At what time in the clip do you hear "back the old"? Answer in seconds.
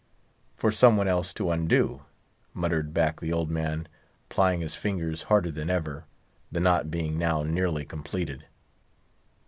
2.91-3.51